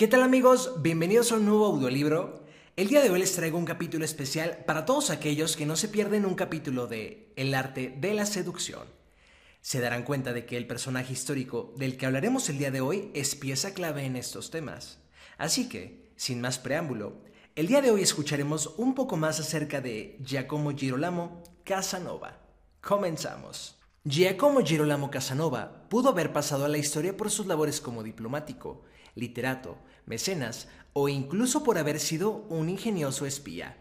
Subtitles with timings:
[0.00, 0.80] ¿Qué tal amigos?
[0.80, 2.42] Bienvenidos a un nuevo audiolibro.
[2.74, 5.88] El día de hoy les traigo un capítulo especial para todos aquellos que no se
[5.88, 8.88] pierden un capítulo de El arte de la seducción.
[9.60, 13.10] Se darán cuenta de que el personaje histórico del que hablaremos el día de hoy
[13.12, 15.00] es pieza clave en estos temas.
[15.36, 17.20] Así que, sin más preámbulo,
[17.54, 22.40] el día de hoy escucharemos un poco más acerca de Giacomo Girolamo Casanova.
[22.80, 23.76] Comenzamos.
[24.04, 28.84] Giacomo Girolamo Casanova pudo haber pasado a la historia por sus labores como diplomático,
[29.14, 33.76] literato, mecenas o incluso por haber sido un ingenioso espía.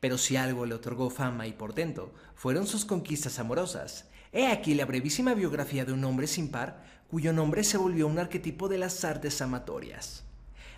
[0.00, 4.08] Pero si algo le otorgó fama y portento, fueron sus conquistas amorosas.
[4.32, 8.18] He aquí la brevísima biografía de un hombre sin par, cuyo nombre se volvió un
[8.18, 10.24] arquetipo de las artes amatorias.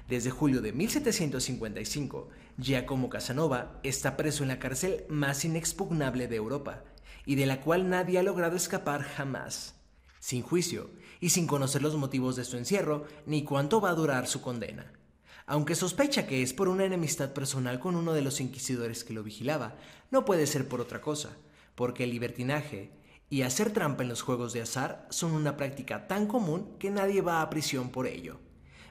[0.09, 6.83] Desde julio de 1755, Giacomo Casanova está preso en la cárcel más inexpugnable de Europa,
[7.27, 9.75] y de la cual nadie ha logrado escapar jamás.
[10.19, 14.27] Sin juicio, y sin conocer los motivos de su encierro ni cuánto va a durar
[14.27, 14.92] su condena.
[15.46, 19.23] Aunque sospecha que es por una enemistad personal con uno de los inquisidores que lo
[19.23, 19.77] vigilaba,
[20.10, 21.37] no puede ser por otra cosa,
[21.74, 22.93] porque el libertinaje
[23.29, 27.21] y hacer trampa en los juegos de azar son una práctica tan común que nadie
[27.21, 28.38] va a prisión por ello.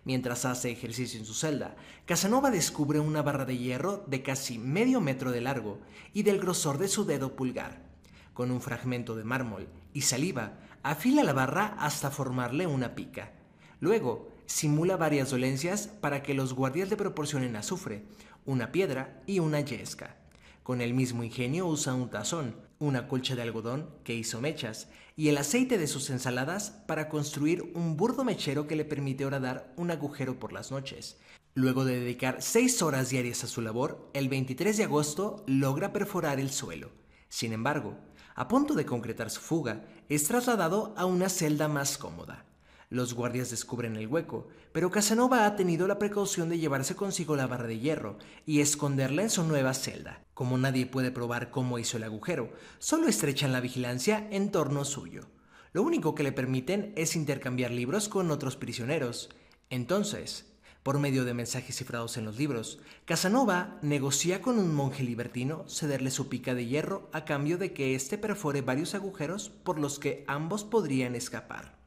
[0.05, 5.01] Mientras hace ejercicio en su celda, Casanova descubre una barra de hierro de casi medio
[5.01, 5.79] metro de largo
[6.13, 7.88] y del grosor de su dedo pulgar.
[8.33, 13.31] Con un fragmento de mármol y saliva, afila la barra hasta formarle una pica.
[13.79, 18.03] Luego, simula varias dolencias para que los guardias le proporcionen azufre,
[18.45, 20.15] una piedra y una yesca.
[20.63, 25.27] Con el mismo ingenio usa un tazón, una colcha de algodón que hizo mechas y
[25.29, 29.91] el aceite de sus ensaladas para construir un burdo mechero que le permite horadar un
[29.91, 31.17] agujero por las noches.
[31.55, 36.39] Luego de dedicar seis horas diarias a su labor, el 23 de agosto logra perforar
[36.39, 36.91] el suelo.
[37.27, 37.97] Sin embargo,
[38.39, 42.45] a punto de concretar su fuga, es trasladado a una celda más cómoda.
[42.89, 47.47] Los guardias descubren el hueco, pero Casanova ha tenido la precaución de llevarse consigo la
[47.47, 50.23] barra de hierro y esconderla en su nueva celda.
[50.33, 55.27] Como nadie puede probar cómo hizo el agujero, solo estrechan la vigilancia en torno suyo.
[55.73, 59.29] Lo único que le permiten es intercambiar libros con otros prisioneros.
[59.69, 60.48] Entonces,
[60.83, 66.11] por medio de mensajes cifrados en los libros, Casanova negocia con un monje libertino cederle
[66.11, 70.23] su pica de hierro a cambio de que éste perfore varios agujeros por los que
[70.27, 71.77] ambos podrían escapar.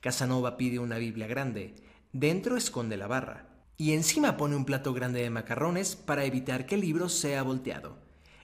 [0.00, 1.74] Casanova pide una Biblia grande,
[2.12, 6.76] dentro esconde la barra, y encima pone un plato grande de macarrones para evitar que
[6.76, 7.98] el libro sea volteado.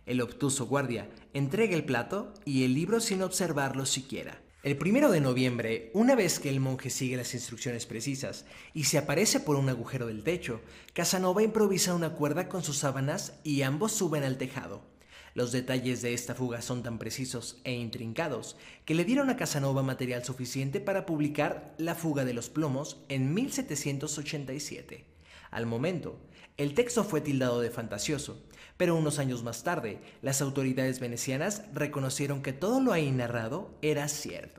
[0.06, 4.40] El obtuso guardia entrega el plato y el libro sin observarlo siquiera.
[4.64, 8.98] El primero de noviembre, una vez que el monje sigue las instrucciones precisas y se
[8.98, 10.60] aparece por un agujero del techo,
[10.94, 14.82] Casanova improvisa una cuerda con sus sábanas y ambos suben al tejado.
[15.34, 19.84] Los detalles de esta fuga son tan precisos e intrincados que le dieron a Casanova
[19.84, 25.17] material suficiente para publicar La fuga de los plomos en 1787.
[25.50, 26.20] Al momento,
[26.56, 28.44] el texto fue tildado de fantasioso,
[28.76, 34.08] pero unos años más tarde, las autoridades venecianas reconocieron que todo lo ahí narrado era
[34.08, 34.58] cierto.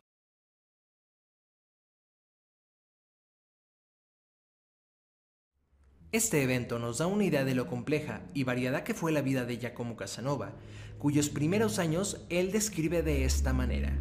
[6.12, 9.46] Este evento nos da una idea de lo compleja y variada que fue la vida
[9.46, 10.53] de Giacomo Casanova,
[10.97, 13.96] cuyos primeros años él describe de esta manera.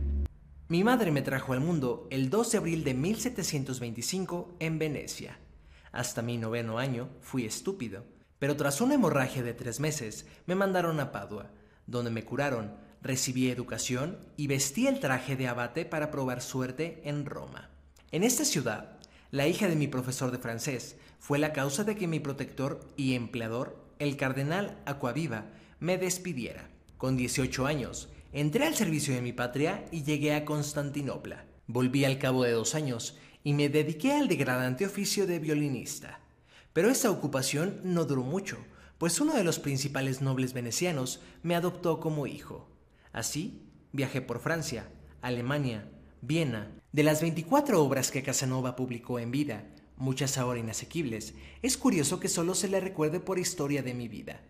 [0.68, 5.38] Mi madre me trajo al mundo el 2 de abril de 1725 en Venecia.
[5.98, 8.04] Hasta mi noveno año fui estúpido,
[8.38, 11.50] pero tras una hemorragia de tres meses me mandaron a Padua,
[11.88, 12.70] donde me curaron,
[13.02, 17.68] recibí educación y vestí el traje de abate para probar suerte en Roma.
[18.12, 18.96] En esta ciudad,
[19.32, 23.14] la hija de mi profesor de francés fue la causa de que mi protector y
[23.14, 25.46] empleador, el cardenal Aquaviva,
[25.80, 26.70] me despidiera.
[26.96, 31.44] Con 18 años, entré al servicio de mi patria y llegué a Constantinopla.
[31.66, 36.20] Volví al cabo de dos años y me dediqué al degradante oficio de violinista.
[36.72, 38.58] Pero esta ocupación no duró mucho,
[38.98, 42.68] pues uno de los principales nobles venecianos me adoptó como hijo.
[43.12, 43.62] Así,
[43.92, 44.88] viajé por Francia,
[45.22, 45.88] Alemania,
[46.20, 46.70] Viena.
[46.92, 49.64] De las 24 obras que Casanova publicó en vida,
[49.96, 54.40] muchas ahora inasequibles, es curioso que solo se le recuerde por Historia de mi vida,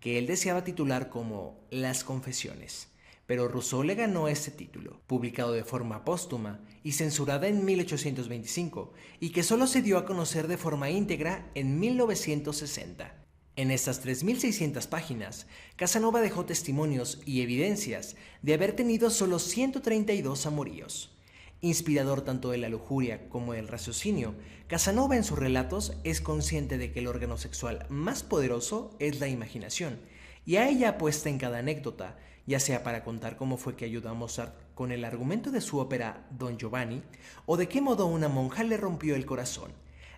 [0.00, 2.88] que él deseaba titular como Las Confesiones
[3.26, 9.30] pero Rousseau le ganó este título, publicado de forma póstuma y censurada en 1825, y
[9.30, 13.26] que solo se dio a conocer de forma íntegra en 1960.
[13.56, 15.46] En estas 3.600 páginas,
[15.76, 21.16] Casanova dejó testimonios y evidencias de haber tenido solo 132 amoríos.
[21.62, 24.34] Inspirador tanto de la lujuria como del raciocinio,
[24.68, 29.28] Casanova en sus relatos es consciente de que el órgano sexual más poderoso es la
[29.28, 30.00] imaginación,
[30.44, 34.08] y a ella apuesta en cada anécdota, ya sea para contar cómo fue que ayudó
[34.08, 37.02] a Mozart con el argumento de su ópera Don Giovanni,
[37.44, 39.72] o de qué modo una monja le rompió el corazón.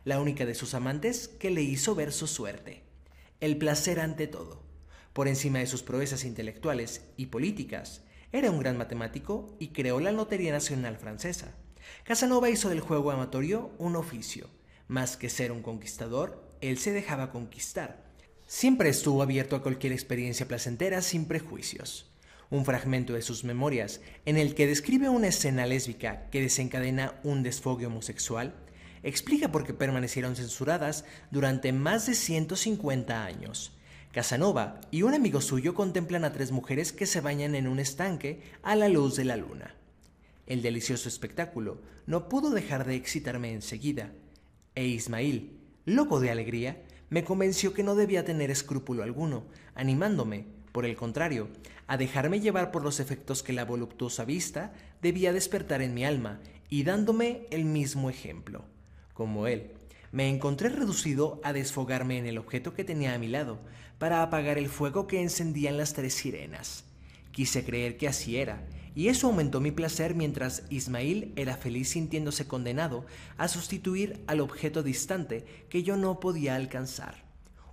[0.05, 2.83] la única de sus amantes que le hizo ver su suerte.
[3.41, 4.63] El placer ante todo.
[5.13, 8.03] Por encima de sus proezas intelectuales y políticas,
[8.33, 11.55] era un gran matemático y creó la Lotería Nacional Francesa.
[12.05, 14.49] Casanova hizo del juego amatorio un oficio.
[14.87, 18.05] Más que ser un conquistador, él se dejaba conquistar.
[18.47, 22.11] Siempre estuvo abierto a cualquier experiencia placentera sin prejuicios.
[22.51, 27.43] Un fragmento de sus memorias, en el que describe una escena lésbica que desencadena un
[27.43, 28.55] desfogue homosexual,
[29.03, 33.73] explica por qué permanecieron censuradas durante más de 150 años.
[34.13, 38.41] Casanova y un amigo suyo contemplan a tres mujeres que se bañan en un estanque
[38.63, 39.75] a la luz de la luna.
[40.47, 44.13] El delicioso espectáculo no pudo dejar de excitarme enseguida,
[44.75, 50.47] e Ismail, loco de alegría, me convenció que no debía tener escrúpulo alguno, animándome,
[50.79, 51.49] por el contrario,
[51.89, 54.73] a dejarme llevar por los efectos que la voluptuosa vista
[55.03, 56.39] debía despertar en mi alma
[56.71, 58.65] y dándome el mismo ejemplo.
[59.13, 59.73] Como él,
[60.13, 63.59] me encontré reducido a desfogarme en el objeto que tenía a mi lado
[63.99, 66.85] para apagar el fuego que encendían las tres sirenas.
[67.33, 68.65] Quise creer que así era,
[68.95, 73.05] y eso aumentó mi placer mientras Ismail era feliz sintiéndose condenado
[73.37, 77.28] a sustituir al objeto distante que yo no podía alcanzar.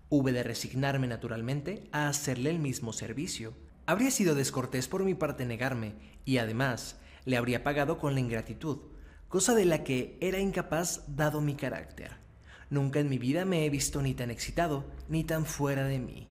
[0.10, 3.54] Hube de resignarme naturalmente a hacerle el mismo servicio.
[3.88, 8.80] Habría sido descortés por mi parte negarme, y además le habría pagado con la ingratitud,
[9.28, 12.18] cosa de la que era incapaz dado mi carácter.
[12.70, 16.28] Nunca en mi vida me he visto ni tan excitado ni tan fuera de mí.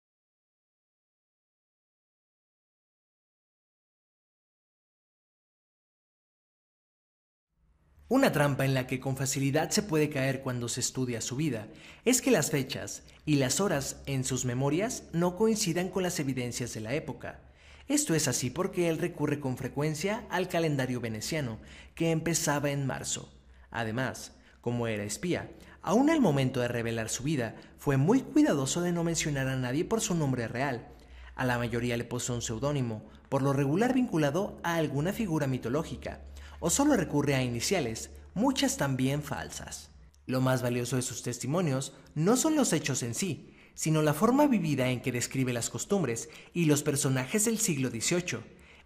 [8.11, 11.69] Una trampa en la que con facilidad se puede caer cuando se estudia su vida
[12.07, 16.73] es que las fechas y las horas en sus memorias no coincidan con las evidencias
[16.73, 17.43] de la época.
[17.87, 21.59] Esto es así porque él recurre con frecuencia al calendario veneciano,
[21.95, 23.31] que empezaba en marzo.
[23.71, 24.33] Además,
[24.63, 25.51] como era espía,
[25.83, 29.85] aún al momento de revelar su vida, fue muy cuidadoso de no mencionar a nadie
[29.85, 30.89] por su nombre real.
[31.35, 36.23] A la mayoría le puso un seudónimo, por lo regular vinculado a alguna figura mitológica,
[36.61, 39.91] o solo recurre a iniciales, muchas también falsas.
[40.27, 44.47] Lo más valioso de sus testimonios no son los hechos en sí, sino la forma
[44.47, 48.41] vivida en que describe las costumbres y los personajes del siglo XVIII.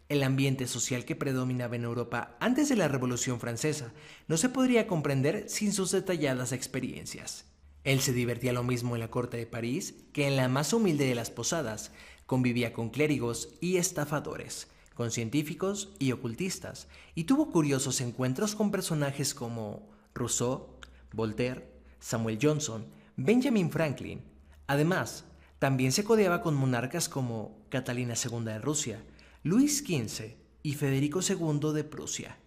[0.08, 3.92] El ambiente social que predominaba en Europa antes de la Revolución Francesa
[4.28, 7.46] no se podría comprender sin sus detalladas experiencias.
[7.84, 11.06] Él se divertía lo mismo en la corte de París que en la más humilde
[11.06, 11.90] de las posadas,
[12.26, 19.34] convivía con clérigos y estafadores, con científicos y ocultistas, y tuvo curiosos encuentros con personajes
[19.34, 20.78] como Rousseau,
[21.12, 22.86] Voltaire, Samuel Johnson,
[23.16, 24.22] Benjamin Franklin.
[24.66, 25.24] Además,
[25.58, 29.04] también se codeaba con monarcas como Catalina II de Rusia,
[29.42, 32.38] Luis XV y Federico II de Prusia.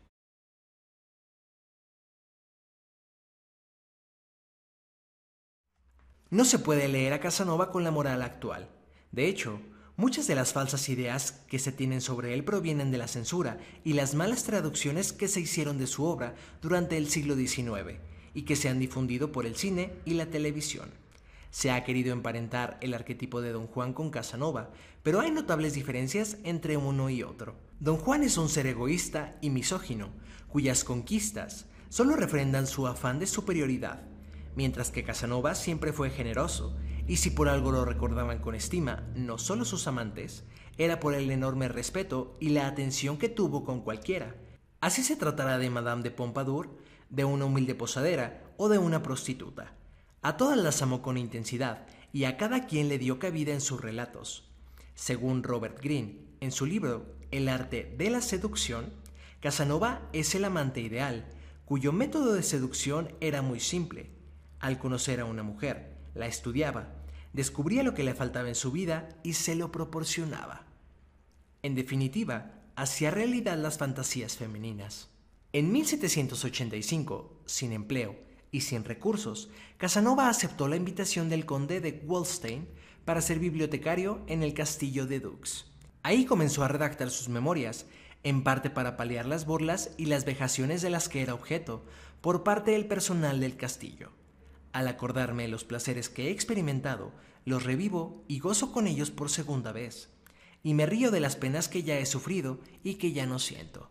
[6.30, 8.70] No se puede leer a Casanova con la moral actual.
[9.12, 9.62] De hecho,
[9.98, 13.94] Muchas de las falsas ideas que se tienen sobre él provienen de la censura y
[13.94, 18.00] las malas traducciones que se hicieron de su obra durante el siglo XIX
[18.34, 20.90] y que se han difundido por el cine y la televisión.
[21.50, 24.70] Se ha querido emparentar el arquetipo de Don Juan con Casanova,
[25.02, 27.56] pero hay notables diferencias entre uno y otro.
[27.80, 30.10] Don Juan es un ser egoísta y misógino,
[30.50, 34.04] cuyas conquistas solo refrendan su afán de superioridad,
[34.58, 36.76] mientras que Casanova siempre fue generoso
[37.08, 40.44] y si por algo lo recordaban con estima, no solo sus amantes,
[40.78, 44.36] era por el enorme respeto y la atención que tuvo con cualquiera.
[44.82, 46.70] Así se tratará de Madame de Pompadour,
[47.10, 49.74] de una humilde posadera o de una prostituta.
[50.22, 53.82] A todas las amó con intensidad y a cada quien le dio cabida en sus
[53.82, 54.50] relatos.
[54.96, 58.92] Según Robert Greene, en su libro El arte de la seducción,
[59.40, 61.26] Casanova es el amante ideal,
[61.66, 64.10] cuyo método de seducción era muy simple.
[64.60, 66.96] Al conocer a una mujer, la estudiaba,
[67.34, 70.66] descubría lo que le faltaba en su vida y se lo proporcionaba.
[71.62, 75.10] En definitiva, hacía realidad las fantasías femeninas.
[75.54, 78.16] En 1785, sin empleo
[78.52, 82.68] y sin recursos, Casanova aceptó la invitación del conde de Wallstein
[83.06, 85.66] para ser bibliotecario en el castillo de Dux.
[86.04, 87.86] Ahí comenzó a redactar sus memorias,
[88.24, 91.86] en parte para paliar las burlas y las vejaciones de las que era objeto
[92.22, 94.12] por parte del personal del castillo.
[94.76, 97.14] Al acordarme los placeres que he experimentado,
[97.46, 100.10] los revivo y gozo con ellos por segunda vez,
[100.64, 103.90] y me río de las penas que ya he sufrido y que ya no siento.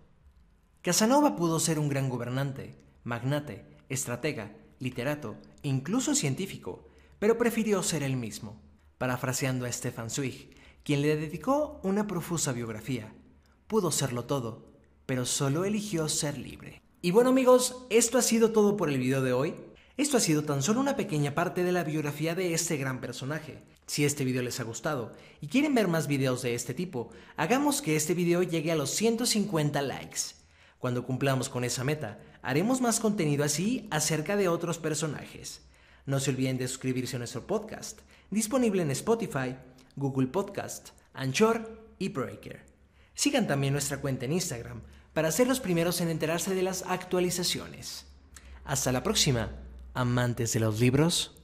[0.82, 6.86] Casanova pudo ser un gran gobernante, magnate, estratega, literato, incluso científico,
[7.18, 8.60] pero prefirió ser él mismo,
[8.98, 10.50] parafraseando a Stefan Zweig,
[10.82, 13.10] quien le dedicó una profusa biografía.
[13.68, 14.70] Pudo serlo todo,
[15.06, 16.82] pero solo eligió ser libre.
[17.00, 19.54] Y bueno amigos, esto ha sido todo por el video de hoy.
[19.96, 23.62] Esto ha sido tan solo una pequeña parte de la biografía de este gran personaje.
[23.86, 27.80] Si este video les ha gustado y quieren ver más videos de este tipo, hagamos
[27.80, 30.34] que este video llegue a los 150 likes.
[30.80, 35.60] Cuando cumplamos con esa meta, haremos más contenido así acerca de otros personajes.
[36.06, 38.00] No se olviden de suscribirse a nuestro podcast,
[38.32, 39.54] disponible en Spotify,
[39.94, 42.66] Google Podcast, Anchor y Breaker.
[43.14, 44.82] Sigan también nuestra cuenta en Instagram
[45.12, 48.06] para ser los primeros en enterarse de las actualizaciones.
[48.64, 49.63] Hasta la próxima
[49.94, 51.43] amantes de los libros